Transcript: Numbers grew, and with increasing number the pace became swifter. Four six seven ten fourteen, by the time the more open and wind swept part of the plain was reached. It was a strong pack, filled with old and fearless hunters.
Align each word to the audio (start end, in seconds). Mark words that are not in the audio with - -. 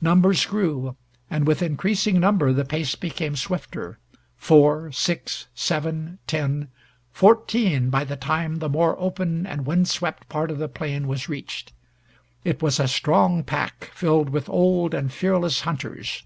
Numbers 0.00 0.46
grew, 0.46 0.94
and 1.28 1.44
with 1.44 1.62
increasing 1.62 2.20
number 2.20 2.52
the 2.52 2.64
pace 2.64 2.94
became 2.94 3.34
swifter. 3.34 3.98
Four 4.36 4.92
six 4.92 5.48
seven 5.52 6.20
ten 6.28 6.68
fourteen, 7.10 7.90
by 7.90 8.04
the 8.04 8.14
time 8.14 8.60
the 8.60 8.68
more 8.68 8.96
open 9.00 9.46
and 9.46 9.66
wind 9.66 9.88
swept 9.88 10.28
part 10.28 10.52
of 10.52 10.58
the 10.58 10.68
plain 10.68 11.08
was 11.08 11.28
reached. 11.28 11.72
It 12.44 12.62
was 12.62 12.78
a 12.78 12.86
strong 12.86 13.42
pack, 13.42 13.90
filled 13.92 14.30
with 14.30 14.48
old 14.48 14.94
and 14.94 15.12
fearless 15.12 15.62
hunters. 15.62 16.22